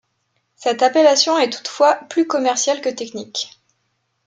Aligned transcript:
Cette 0.55 0.81
appellation 0.81 1.37
est 1.37 1.51
toutefois 1.53 1.93
plus 2.09 2.25
commerciale 2.25 2.81
que 2.81 2.89
technique. 2.89 3.61